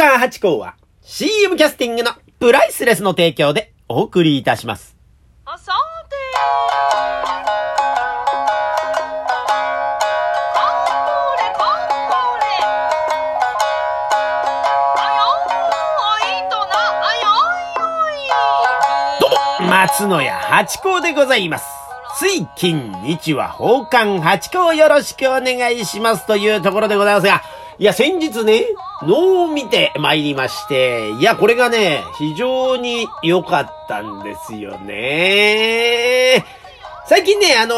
[0.00, 4.96] 刊八甲は CM キャスティングのプライスレスの提供でお送りいたします。
[5.44, 5.74] あさ
[6.08, 6.16] て
[19.68, 21.66] 松野屋八甲でございます。
[22.18, 27.42] 水金日は宝冠八甲よろしくお願いしますというところでございますが、
[27.80, 28.66] いや、先日ね、
[29.04, 36.44] 能を見て参りまして、いや、これがね、非常に良かったんですよね。
[37.06, 37.74] 最近ね、あの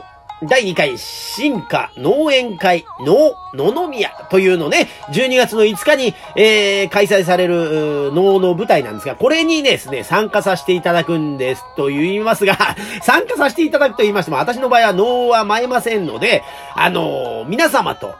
[0.00, 0.02] ー
[0.42, 12.56] 第2回進化農園会農野々宮というのね、12月の5日に、えー開催される農の舞台なんですが、これにですね、参加させていただくんですと言いますが、
[13.00, 16.42] 参加させていただくと言いましても、私の場合は農は舞えませんので、
[16.74, 18.14] あのー皆様と、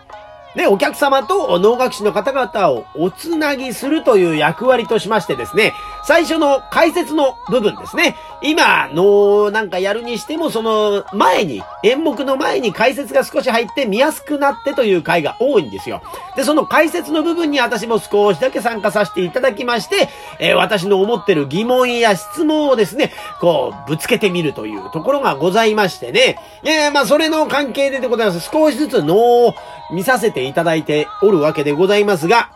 [0.57, 8.17] ね、お客様と能楽師の方々をおつなぎするという役割としましてですね、最初の解説の部分ですね。
[8.43, 16.03] 今、のなんかやるにしても、その前に、演目の前に解説が少し入って見やすくなってという回が多いんですよ。
[16.37, 26.39] で、その解説の部分に私も少しだけ参加させていただきまして、えー私の思ってる疑問や質問をですね、こう、ぶつけてみるというところがございましてね。
[26.65, 28.51] えーまあ、それの関係ででございます。
[28.51, 29.55] 少しずつ能を
[29.93, 32.51] 見させていただいておるわけでございますが、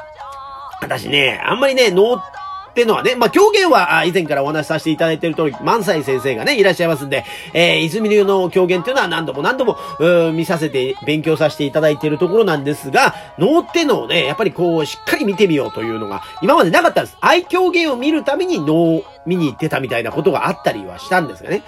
[0.81, 2.40] 私ね、あんまりね、能って
[2.81, 9.77] ていうのはね、まあ、狂言は以前からお話しさせていただいている通り、万歳先生がね、いらっしゃいますんで、えー、泉流の狂言っていうのは何度も何度も、
[10.33, 17.19] 見させて、勉強させていただいているところなんですが、能ってのをね、やっぱりこう、しっかり見てみようというのが、今までなかったんです。
[17.21, 21.63] 愛狂言を見るために能を見に行ってたみたいなことがあったりはしたんですがね。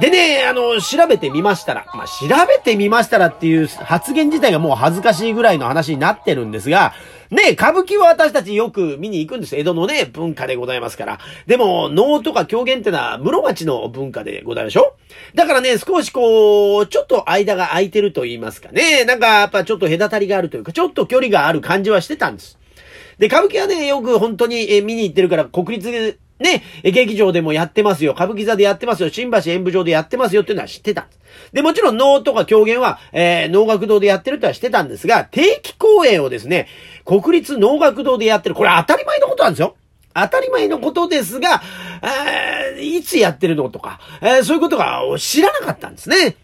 [0.00, 6.94] でね、あの、調べてみましたら、まあ、調べてみましたらっていう発言自体がもう恥ずかしいぐらいの話になってるんですが、
[7.30, 9.56] ね、歌舞伎は私たちよく見に行くんです。
[9.56, 11.18] 江戸のね、文化でございますから。
[11.46, 14.94] でも、能とか狂言ってのは室町の文化でございましょ？
[15.34, 19.04] だからね、少しこう、ちょっと間が空いてると言いますかね。
[19.04, 22.58] なんか、やっぱちょっと隔たりがあるというか、ちょっと距離がある感じはしてたんです。
[23.18, 28.12] で、歌舞伎はね、よく本当にえ見に行ってるから、国立ね、劇場でもやってますよ。
[28.12, 29.10] 歌舞伎座でやってますよ。
[29.10, 31.06] 新橋演舞場でやってますよっていうのは知ってた
[31.52, 31.62] で。
[31.62, 36.66] もちろん能とか狂言は、えー能楽堂でやってるってのは知ってたんですが、定期公演をですね、
[37.04, 38.54] 国立能楽堂でやってる。
[38.54, 39.76] これ当たり前のことなんですよ。
[40.12, 41.62] 当たり前のことですが、
[42.02, 46.36] えーいつやってるのとか、えーそういうことが知らなかったんですね。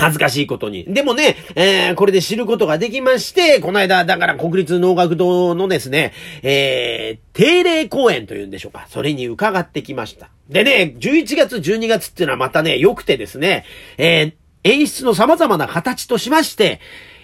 [0.00, 0.84] 恥ずかしいことに。
[0.88, 6.12] でもね、えーこれで知ることができまして、この間、だから国立能楽堂のですね、
[6.42, 8.86] えー定例公演というんでしょうか。
[8.88, 10.28] それに伺ってきました。
[10.48, 13.64] でね、11月、12月っていうのはまたね、良くてですね、
[13.98, 16.80] えー演出の様々な形としまして、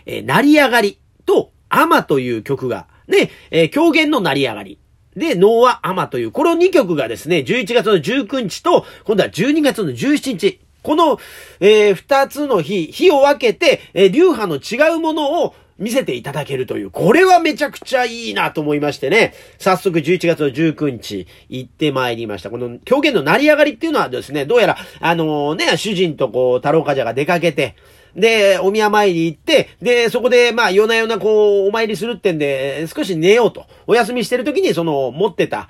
[0.07, 4.79] えー成り上がりと、アマという曲が、ね、えー狂言の成り上がり。
[5.17, 10.61] で、能はアマという、この2曲がですね、11月の19日と、今度は12月の17日。
[10.87, 11.19] この、
[11.59, 22.51] えー二つの日、日を分けて、えー流派の違うものを見せていただけるという、これはめちゃくちゃいいなと思いましてね、早速11月の19日行ってまいりました。
[22.51, 27.75] この狂言の成り上がりっていうのはですね、どうやら、あのね、主人とこう、太郎冠者が出かけて、
[28.15, 33.67] で、お宮参り行って、で、そこで、まあ、夜な夜なこう、お参りするってんで、少し寝ようと。
[33.89, 35.69] お休みしてる時に、その、持ってた、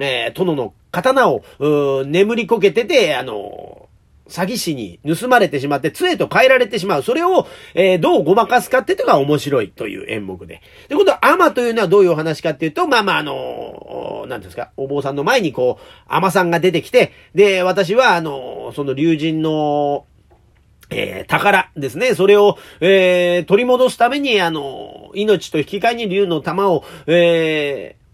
[0.00, 3.83] えー殿の刀を、う眠りこけてて、あの
[4.28, 7.02] 詐欺師に盗まれてしまって、杖と変えられてしまう。
[7.02, 10.62] それを、えーどうごまかすかっていうのが面白いという演目で。
[10.88, 20.06] で、今度は、アマというのはどういうお話かっていうと、まあまあ、あのおなんていうんですか、お坊さんの前にこう、アマさんが出てきて、で、私は、あのその竜神の、
[20.90, 22.14] えー宝ですね。
[22.14, 28.04] それを、えー取り戻すために、あの、命と引き換えに竜の玉を、えー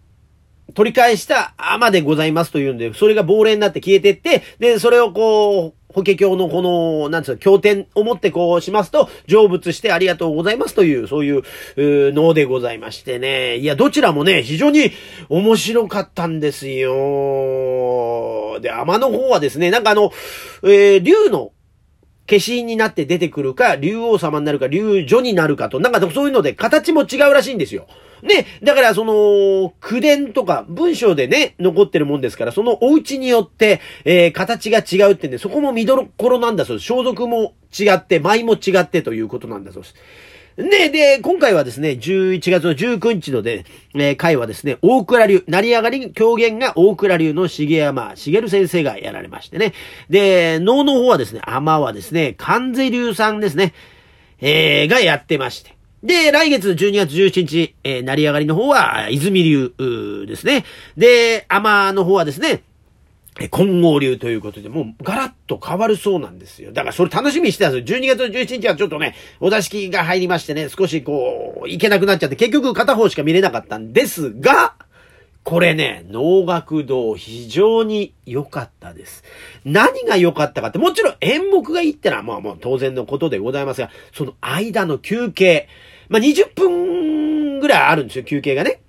[0.73, 13.57] 取り返した天でございますというんで、それが亡霊になって消えてって、で、それをこう、法華経のこの、なんつうの、経典を持ってこうしますと、成仏してありがとうございますという、そういう、うー能でございましてね。
[13.57, 14.93] いや、どちらもね、非常に
[15.29, 16.91] 面白かったんですよ。
[18.61, 20.13] で、天の方はですね、なんかあの、
[20.63, 21.53] えー竜の、
[22.31, 27.87] 化身になって出てくるか、竜王様になるか、竜女になるかと、なんかそういうので形も違うらしいんですよ。
[28.23, 36.87] ね、だからその、口伝とか文章でね、残ってるもんですから、そのお家によって、えー形が違うってんで、そこも見どころなんだそうです。
[36.87, 39.95] 装束も違って、舞も違ってということなんだそうです。
[40.57, 43.65] で、で、今回はですね、11月の19日ので、
[43.95, 49.73] えー回はですね、大倉流、成り上がり狂言が大倉流の重山茂先生がやられましてね。
[50.09, 53.73] で、能の方はですね、天はですね、関西流さんですね、
[54.41, 55.77] えーがやってまして。
[56.03, 59.73] で、来月12月17日、えー成り上がりの方は、泉流
[60.27, 60.65] ですね。
[60.97, 62.65] で、天の方はですね、
[63.39, 66.73] え金剛流ということで、もうガラッと変わるそうなんですよ。
[66.73, 67.99] だからそれ楽しみにしてたんですよ。
[67.99, 74.75] 12月17日はちょっとね、お出し機が入りましてね、少しこう、いけなくなっちゃって、結局片方しか見れなかったんですが、
[75.43, 79.25] これね、能楽堂非常に良かったです。
[79.65, 85.69] 何が良かったかって、もちろん演目がいいってのはまあもう当然のことでございますが、その間の休憩。
[86.09, 88.81] まあ20分ぐらいあるんですよ、休憩がね。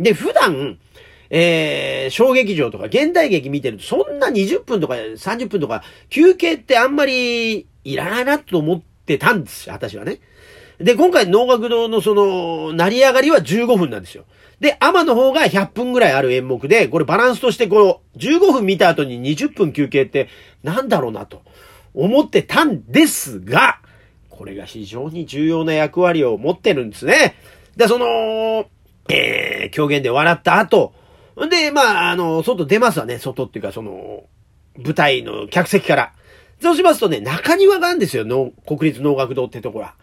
[0.00, 0.78] で、普段、
[1.36, 10.20] えー、小劇場とか現代劇見てると、そんな20分とか30分とか、休憩ってあんまりいらないなと思ってたんですよ、私はね。
[10.78, 14.26] で、今回能楽堂のその、成り上がりは15分なんですよ。
[14.60, 20.28] で、天の方が100分ぐらいある演目で、これバランスとしてこう、15分見た後に20分休憩って
[20.62, 21.42] なんだろうなと
[21.94, 23.80] 思ってたんですが、
[24.30, 27.34] これが非常に重要な役割を持ってるんですね。
[27.76, 28.66] で、その、
[29.08, 30.94] えー、狂言で笑った後、
[31.46, 34.24] んで、まあ、あの、外出ますわね、外っていうか、その、
[34.76, 36.12] 舞台の客席から。
[36.60, 39.94] そうしますとね、中庭があるんですよ、の国立能楽堂ってところは。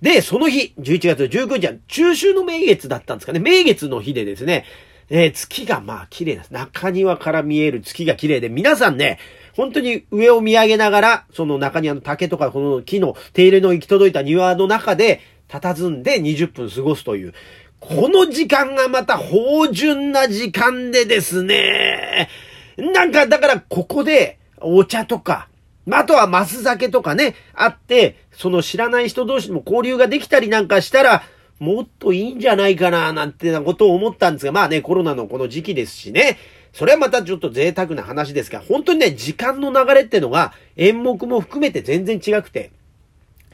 [0.00, 3.40] で、その日、11月19日は中秋の名月だったんですかね。
[3.40, 4.64] 名月の日でですね、
[5.10, 6.50] えー月がまあ綺麗です。
[6.50, 9.18] 中庭から見える月が綺麗で、皆さんね、
[9.56, 17.34] 本当に上を見上げながら、その中庭の竹とかこの木の手入れの行き届いた庭の中で、佇んで20分過ごすという。
[17.80, 22.28] この時間がまた芳醇な時間でですね、
[22.76, 25.48] なんかだからここでお茶とか、
[25.86, 31.22] まあとはマス酒とかね、あって、その知らない人同士でも交流ができたりなんかしたら、
[31.58, 36.38] もっといいんじゃないかな、なんてなことを思ったんですが、まあね、コロナのこの時期ですしね、
[36.72, 42.70] それはまたちょっと贅沢な話ですが、本当にね、時間の流れってのが演目も含めて全然違くて、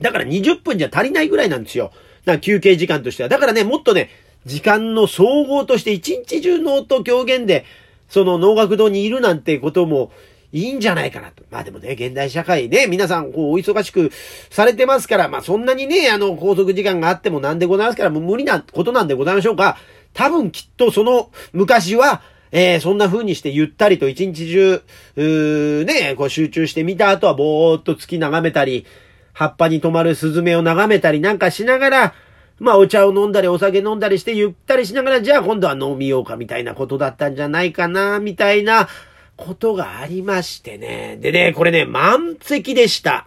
[0.00, 1.92] だから20分じゃ足りないぐらいなんですよ。
[2.24, 3.28] だから休憩時間としては。
[3.28, 4.10] だからね、もっとね、
[4.46, 7.64] 時間の総合として一日中能と狂言で、
[8.08, 10.12] その能楽堂にいるなんてことも
[10.52, 11.42] いいんじゃないかなと。
[11.50, 14.10] まあでもね、現代社会ね、皆さんこうお忙しく
[14.50, 19.78] されてますから、まあそんなにね、あの、拘束時間があってもなんでございますから、もう無理なことなんでございましょうか。
[20.12, 22.22] 多分きっとその昔は、
[22.52, 24.82] えー、そんな風にしてゆったりと一日中、
[25.16, 28.86] うーね、こう集中して見た後はぼーっと月眺めたり、
[29.34, 32.14] 葉っぱに止まるスズメを眺めたりなんかしながら、
[32.58, 38.88] まあお茶を飲んだりお酒飲んだりしてゆったりしながら、じゃあ今度は飲みようかみたいなことだったんじゃないかな、みたいな
[39.36, 41.18] ことがありましてね。
[41.20, 43.26] でね、これね、満席でした。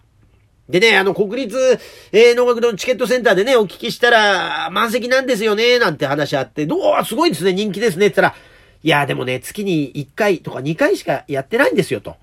[0.70, 1.80] でね、あの、国立、
[2.12, 8.36] えー、能楽堂のチケットセンターでね、お聞きしたら、満席なんですよね、なんて話あって、どうすごいですね、人気ですね、って言ったら、
[8.84, 12.16] いや、でもね、月に1回とか2回しかやってないんですよ、と。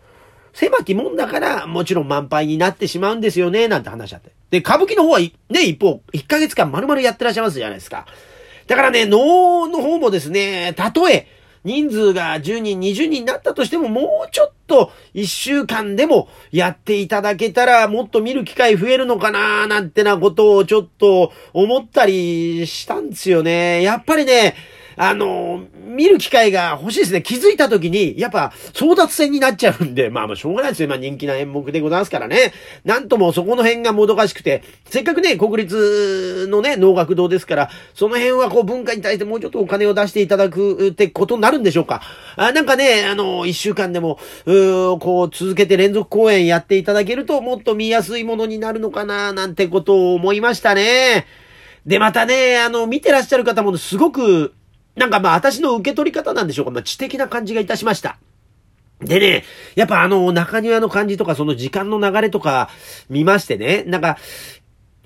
[0.55, 4.31] 狭きもんだから、もちろん満杯になってしまうんですよね、なんて話あって。
[4.51, 8.07] で、歌舞伎の方は、ね、一方、1ヶ月間丸々やってらっしゃいますじゃないですか。
[8.69, 11.27] だからね、能の方もですね、たとえ、
[11.65, 23.83] 人数が10人、20人になったとしても、もうちょっと、1週間でもやっていただけたら、もっと見る機会増えるのかななんてなことをちょっと思ったりしたんですよね。
[23.83, 24.55] やっぱりね、
[24.97, 27.23] あの、見る機会が欲しいですね。
[27.23, 30.89] 気づいた時に、やっぱ、争奪戦になっちゃうんで、まあまあ、しょうがないですよ。
[30.89, 32.53] まあ人気な演目でございますからね。
[32.85, 42.03] なんともそこの辺がもどかしくて、せっかくね、国立のね、能楽堂ですから、その辺はこう文化に対してもうちょっとお金を出していただくってことになるんでしょうか。
[42.37, 51.27] あなんかね、あの、一週間でも、うこう、続けて連続公演やっていただけると、もっと見やすいものになるのかな、なんてことを思いましたね。
[51.87, 54.55] で、またね、あの、見てらっしゃる方もすごく、
[54.97, 56.71] なんかまあ私の受け取り方なんでしょうか。
[56.71, 58.19] まあ知的な感じがいたしました。
[59.01, 62.71] でね、やっぱあの中庭の感じとかその時間の流れとか
[63.09, 64.19] 見ましてね、なんか、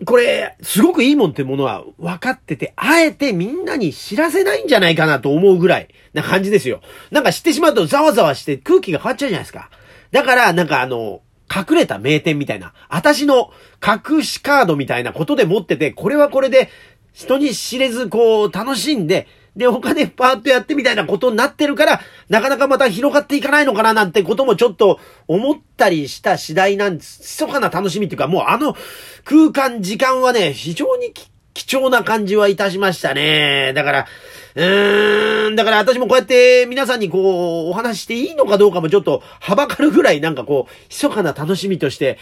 [0.05, 6.81] これ、すごくいいもんってものは分かってて、あえてみんなに知らせないんじゃないかなと思うぐらいな感じですよ。
[7.11, 9.71] なんか知ってしまうとざわざわして空気が変わっちゃうじゃないですか。
[10.13, 13.51] だから、なんかあの、隠れた名店みたいな、私の
[13.85, 16.71] 隠しカードみたいなことで持ってて、これはこれで
[17.13, 19.27] 人に知れずこう楽しんで、
[19.59, 27.43] で、お金パーッとやってみたいなことになってるから、なかなかまた広がっていかないのかななんてこともちょっと思ったりした次第なんです。
[27.43, 28.77] 密かな楽しみっていうか、もうあの
[29.25, 31.13] 空間、時間はね、非常に
[31.55, 33.73] 貴重な感じはいたしましたね。
[33.75, 34.07] だから、
[34.55, 42.19] うーん、だから私もこうやって皆さんにこう、お話していいのかどうかもちょっとはばかるぐらいなんかこう、密かな楽しみとして、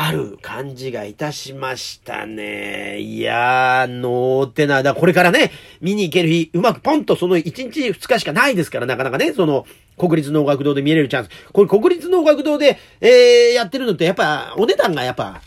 [0.00, 3.00] ある感じがいたしましたね。
[3.00, 5.50] いやー、のーってな、だこれからね、
[5.80, 9.66] 見に行ける日、うまくポンとその1日2日しかないですから、なかなかね、その、
[9.98, 11.30] 国立能楽堂で見れるチャンス。
[11.52, 15.42] これ国立能楽堂で、えー、やってるのってやっぱ、お値段がやっぱ、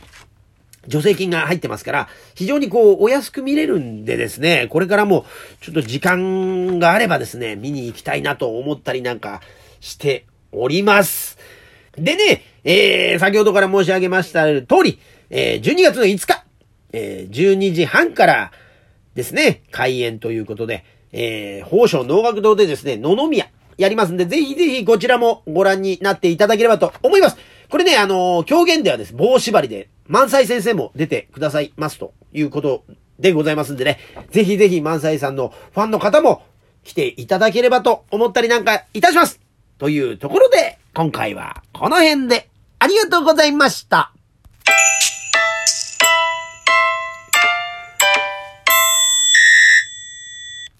[0.90, 5.26] 助成金が入ってますから、非常にこう、お安く見れるんでですね、これからも、
[5.62, 9.40] ちょっと時間があればですね、見に行きたいなと思ったりなんか
[9.80, 11.38] しております。
[11.98, 15.00] でね、えー、先ほどから申し上げました通り、
[15.30, 16.46] えー、12月の5日、
[16.94, 18.52] えー、12時半から
[19.16, 27.38] ですね、開演ということで、えー、宝生能楽堂でですね、野々宮やりますんで、ぜひぜひこちらもご覧になっていただければと思います。
[27.70, 32.84] これね、あのー狂言ではです、棒縛りで、万歳先生も出てくださいますということ
[33.18, 34.00] でございますんでね、
[34.30, 36.44] ぜひぜひ万歳さんのファンの方も
[36.84, 39.40] 来ていただければと思ったりなんかいたします
[39.78, 42.51] というところで、今回はこの辺で
[42.92, 44.12] ありがとうございました。